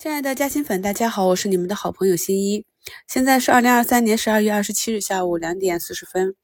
[0.00, 2.64] 亲爱的嘉兴粉，大家好，我是你们的好朋友新一。
[3.06, 6.34] 现在是二零二三年十二月二十七日下午两点四十分。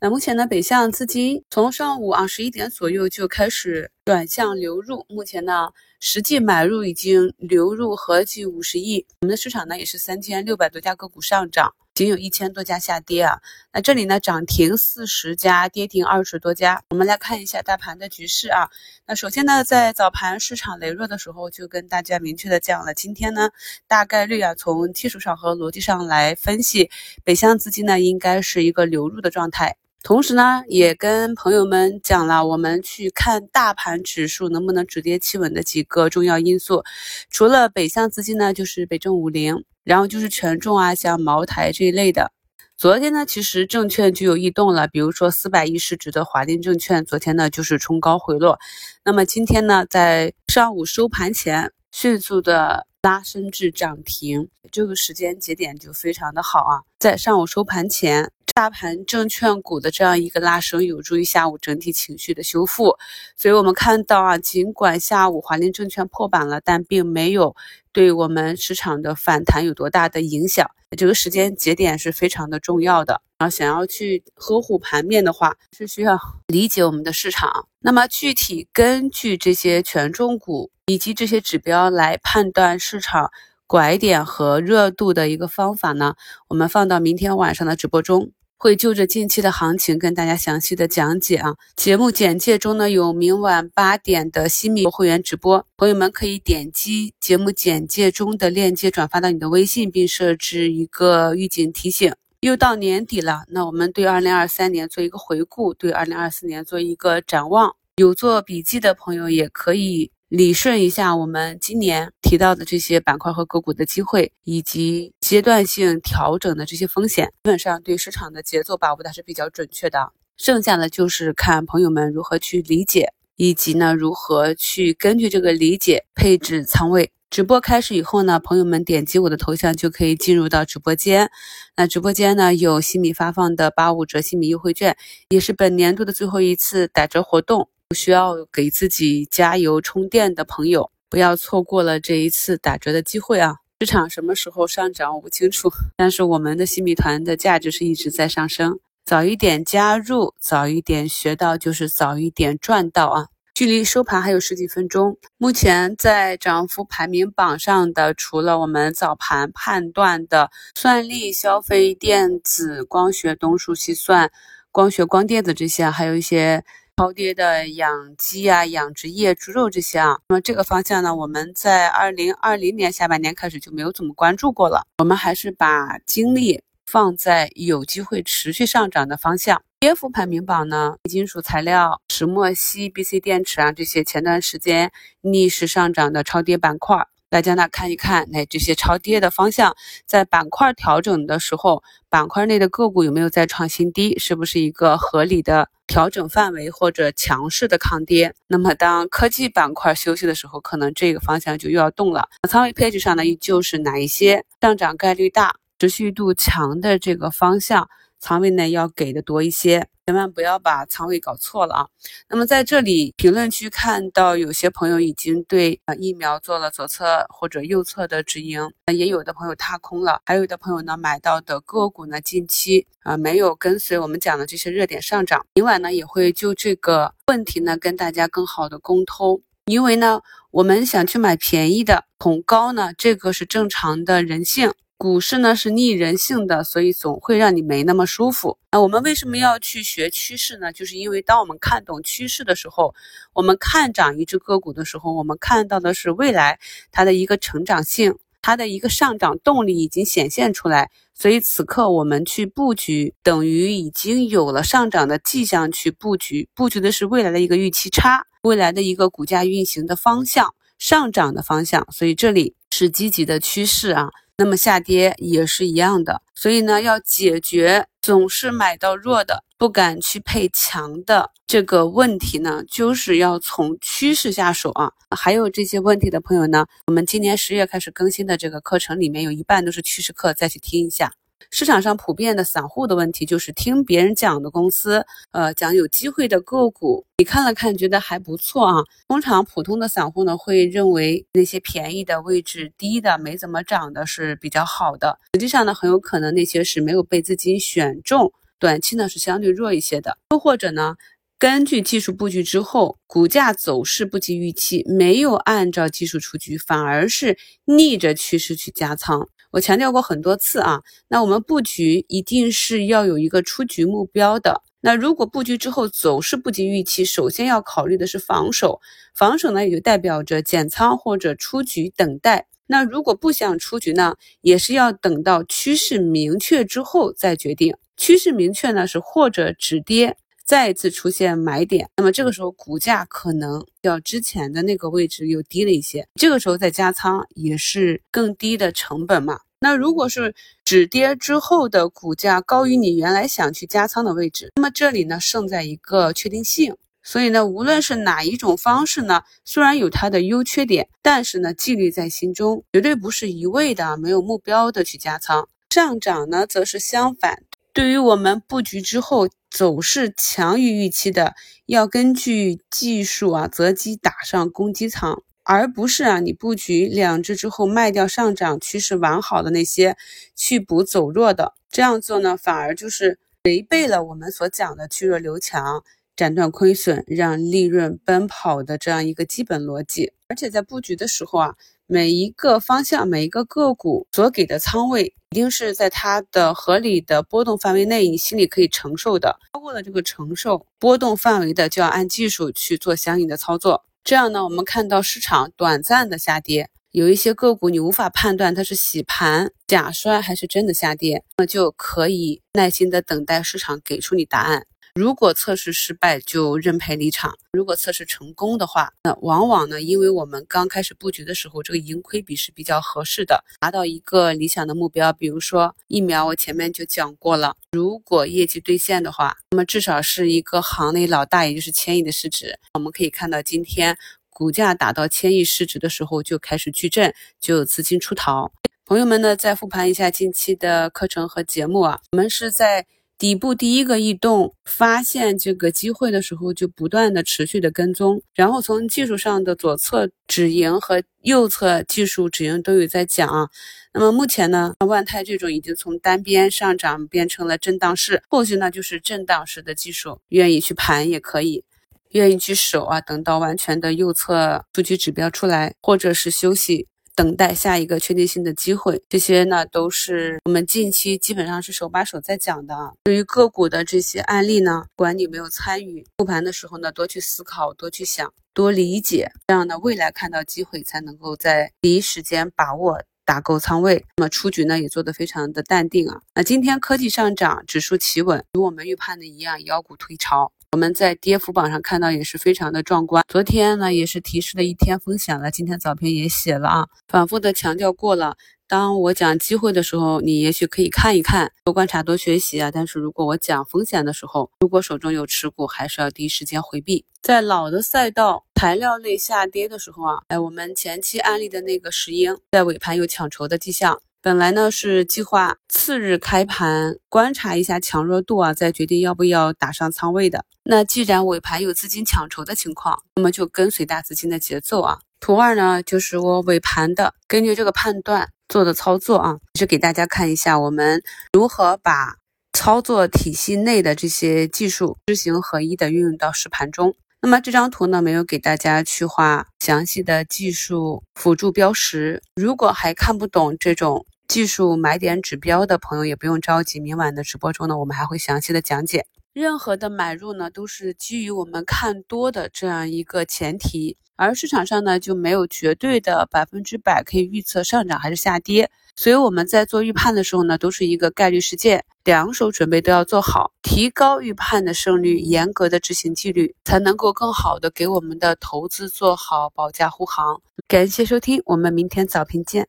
[0.00, 9.04] 那目前呢，北向资金从上午啊十一点左右就开始转向流入，目前呢实际买入已经流入合计五十亿。
[9.22, 11.74] 我们的市场呢也是三千六百多家个股上涨。
[11.94, 13.40] 仅有一千多家下跌啊，
[13.72, 16.82] 那这里呢涨停四十家，跌停二十多家。
[16.88, 18.68] 我们来看一下大盘的局势啊。
[19.06, 23.50] 那首先呢，在早盘市场羸弱的时候，就跟大家明确的讲了，今天呢
[23.86, 26.90] 大概率啊从技术上和逻辑上来分析，
[27.22, 29.76] 北向资金呢应该是一个流入的状态。
[30.04, 36.84] 同时呢，也跟朋友们讲了，我们去看大盘指数能不能止跌企稳的几个重要因素，
[37.30, 39.64] 除了北向资金呢，就是北证五零。
[39.82, 42.32] 然后就是权重啊，像茅台这一类的。
[42.74, 48.58] 昨天呢，其实证券就有异动了，比如说四百亿市值的华电证券，昨天呢就是冲高回落。
[49.04, 58.30] 那么今天呢，在上午收盘前迅速的拉升至涨停，这个时间节点就非常的好啊，在上午收盘前。
[58.56, 62.96] 大盘证券股的这样一个拉升，有助于下午整体情绪的修复。
[63.36, 67.56] 所以，我们看到啊，尽管下午华林证券破板了，但并没有
[67.90, 70.70] 对我们市场的反弹有多大的影响。
[70.96, 73.20] 这个时间节点是非常的重要的。
[73.38, 76.16] 然后，想要去呵护盘面的话，是需要
[76.46, 77.66] 理解我们的市场。
[77.80, 83.32] 那么，具体根据这些权重股以及这些指标来判断市场。
[83.66, 86.14] 拐点和热度的一个方法呢，
[86.48, 88.30] 我们放到明天晚上的直播中，
[88.64, 91.54] 会就着近期的行情跟大家详细的讲解啊。
[91.76, 102.10] 节目简介中呢有明晚八点的新米会员直播，朋友们可以点击节目简介中的链接转发到你的微信，并设置一个预警提醒。
[102.40, 107.76] 又到年底了，那我们对二零二三年做一个回顾，对二零二四年做一个展望。
[107.96, 110.10] 有做笔记的朋友也可以。
[110.36, 120.12] 理顺一下我们今年提到的这些板块和个股的机会，以及阶段性调整的这些风险，基本上对市场的节奏把握的还是比较准确的。
[120.36, 127.12] 剩下的就是看朋友们如何去理解，以及呢如何去根据这个理解配置仓位。
[127.30, 131.30] 直播开始以后呢，朋友们点击我的头像就可以进入到直播间。
[131.76, 134.96] 那直播间呢有新米发放的八五折新米优惠券，
[135.28, 137.68] 也是本年度的最后一次打折活动。
[137.94, 143.56] 需要给自己加油充电的朋友，不要错过了这一次打折的机会啊！
[143.80, 148.78] 市场什么时候上涨我不清楚， 但是我们的新米团的价值是一直在上升。
[149.04, 153.26] 早一点加入，早一点学到，就是早一点赚到啊！
[153.52, 164.32] 距离收盘还有十几分钟，目前在涨幅排名榜上的，除了我们早盘判断的算力、消费电子、光学、东数西算、
[164.72, 166.64] 光学光电子这些，还有一些。
[166.96, 174.86] 超跌的养鸡啊、养殖业、猪肉这些啊，那么这个方向呢，我们在二零二零年下半年开始就没有怎么关注过了。
[174.98, 179.60] 我们还是把精力放在有机会持续上涨的方向。
[179.80, 187.04] 跌幅排名榜呢，金属材料、石墨烯、BC 电池啊这些前段时间逆势上涨的超跌板块。
[187.34, 189.74] 大家呢看一看，那这些超跌的方向，
[190.06, 194.16] 在板块调整的时候，板块内的个股有没有再创新低？
[194.20, 198.36] 是不是一个合理的调整范围或者强势的抗跌？
[198.46, 202.28] 那么当科技板块休息的时候，可能这个方向就又要动了。
[202.48, 207.88] 仓位配置上呢，依旧是哪一些上涨概率大、持续度强的这个方向，
[208.24, 209.86] 仓位呢要给的多一些。
[210.06, 211.86] 千万不要把仓位搞错了啊！
[212.28, 225.44] 那么在这里评论区看到有些朋友已经对啊疫苗做了左侧或者右侧的止盈，也有的朋友踏空了，还有的朋友呢买到的个股呢近期啊没有跟随我们讲的这些热点上涨。
[225.54, 230.20] 明晚呢也会就这个问题呢跟大家更好的沟通，因为呢
[230.50, 234.72] 我们想去买便宜的恐高呢，这个是正常的人性。
[234.96, 238.58] 股市呢是逆人性的，所以总会让你没那么舒服。
[238.70, 240.72] 那我们为什么要去学趋势呢？
[240.72, 242.94] 就是因为当我们看懂趋势的时候，
[243.34, 246.58] 我们看涨一只个股的时候，我们看到的是未来
[246.90, 250.90] 它的一个成长性，它的一个上涨动力已经显现出来。
[251.12, 261.86] 所以此刻我们去布局，等于已经有了上涨的迹象去布局，布局的是未来的一个预期差，未来的一个股价运行的方向，上涨的方向。
[261.92, 264.08] 所以这里是积极的趋势啊。
[264.36, 274.90] 那么下跌也是一样的，所以呢，要解决总是买到弱的，不敢去配强的这个问题呢，就是要从趋势下手啊。
[275.16, 281.12] 还有这些问题的朋友呢，我们今年十月开始更新的这个课程里面有一半都是趋势课，再去听一下。
[281.50, 288.84] 市场上普遍的散户的问题就是听别人讲的公司，呃，讲有机会的个股，你看了看觉得还不错啊。
[289.08, 300.96] 通常普通的散户呢会认为那些便宜的位置低的没怎么涨的是比较好的，实际上呢很有可能那些是没有被资金选中，短期呢是相对弱一些的，又或者呢。
[301.36, 307.36] 根据技术布局之后，股价走势不及预期，没有按照技术出局，反而是
[307.66, 309.28] 逆着趋势去加仓。
[309.54, 314.60] 我强调过很多次啊，那我们布局一定是要有一个出局目标的。
[314.80, 318.80] 那如果布局之后走势不及预期，首先要考虑的是防守，
[319.14, 322.48] 防守呢也就代表着减仓或者出局等待。
[322.66, 327.76] 那如果不想出局呢，也是要等到趋势明确之后再决定。
[327.96, 330.16] 趋势明确呢是或者止跌。
[330.44, 339.40] 再一次出现买点，那么这个时候股价可能较之前的那个位置又低了一些，这个时候再加仓也是更低的成本嘛。
[339.60, 346.76] 那如果是止跌之后的股价高于你原来想去加仓的位置，那么这里呢胜在一个确定性。
[347.02, 355.48] 所以呢，无论是哪一种方式呢，虽然有它的优缺点，但是呢纪律在心中，绝对不是一味的没有目标的去加仓。
[355.70, 357.42] 上涨呢则是相反。
[357.72, 361.34] 对于我们布局之后走势强于预期的，
[361.66, 369.96] 要根据技术啊择机打上攻击仓，而不是啊你布局两只之后卖掉上涨趋势完好的那些
[370.34, 375.84] 去补走弱的，这样做呢反而就是违背了我们所讲的去弱留强。
[376.16, 381.56] 斩断亏损，让利润奔跑的这样一个基本逻辑，而且在布局的时候啊，
[381.86, 389.38] 每一个方向、每一个个股所给的仓位，一定是在它的合理的波动范围内，你心里可以承受的。
[389.52, 393.84] 超过了这个承受波动范围的，就要按技术去做相应的操作。
[394.02, 404.66] 这样呢，我们看到市场短暂的下跌，有一些个股你无法判断它是洗盘、假摔还是真的下跌，那就可以耐心的等待市场给出你答案。
[404.94, 415.12] 如果测试失败，就认赔离场；如果测试成功的话，那往往呢，因为我们刚开始布局的时候，这个盈亏比是比较合适的，达到一个理想的目标。
[415.12, 422.56] 比如说疫苗，我前面就讲过了，如果业绩兑现的话，那么至少是一个行内老大，也就是千亿的市值。
[422.74, 423.98] 我们可以看到，今天
[424.30, 428.52] 股价达到千亿市值的时候，就开始矩阵，就有资金出逃。
[428.86, 432.86] 朋友们呢，再复盘一下近期的课程和节目啊，我们是在。
[433.16, 443.48] 底部第一个异动，发现这个机会的时候，就不断的持续的跟踪，然后从技术上的左侧止盈和右侧技术止盈都有在讲啊。
[443.92, 451.62] 那么目前呢，万泰这种已经从单边上涨变成了震荡式，后续呢就是震荡式的技术，愿意去盘也可以，
[452.10, 456.88] 愿意去守啊，等到完全的右侧数据指标出来，或者是休息。
[457.16, 462.74] 等待下一个确定性的机会，这些呢都是我们近期基本上是手把手在讲的。
[463.04, 474.04] 对于个股的这些案例呢，不管你没有参与复盘的时候呢，多去思考，多去想，多理解，这样呢未来看到机会才能够在第一时间把握，打够仓位。
[474.16, 476.20] 那么出局呢也做得非常的淡定啊。
[476.34, 480.50] 那今天科技上涨，指数企稳，与我们预判的一样，妖股退潮。
[480.74, 483.24] 我们在跌幅榜上看到也是非常的壮观。
[483.28, 488.36] 昨天呢也是提示了一天风险了，今天早评也写了啊，反复的强调过了。
[488.66, 492.72] 当我讲机会的时候，你也许可以看一看，多观察，多学习啊。
[492.72, 497.04] 但是如果我讲风险的时候，如果手中有持股，还是要第一时间回避。
[497.22, 504.00] 在老的赛道材料类下跌的时候啊，哎，我们前期安利的那个石英，在尾盘有抢筹的迹象。
[504.24, 510.46] 本来呢是计划次日开盘观察一下强弱度啊，再决定要不要打上仓位的。
[510.62, 515.00] 那既然尾盘有资金抢筹的情况，那么就跟随大资金的节奏啊。
[515.20, 521.02] 图二呢就是我尾盘的根据这个判断做的操作啊，是给大家看一下我们
[521.34, 522.16] 如何把
[522.54, 526.94] 操作体系内的这些技术知行合一的运用到实盘中。
[527.20, 534.06] 那么这张图呢没有给大家去画详细的技术辅助标识，如果还看不懂这种。
[534.26, 539.06] 技术买点指标的朋友也不用着急，明晚的直播中呢，我们还会详细的讲解。
[539.32, 560.40] 任何的买入呢，都是基于我们看多的这样一个前提，而市场上呢就没有绝对的百分之百可以预测上涨还是下跌，所以我们在做预判的时候呢，都是一个概率事件，两手准备都要做好，提高预判的胜率，严格的执行纪律，才能够更好的给我们的投资做好保驾护航。
[560.68, 562.68] 感谢收听，我们明天早评见。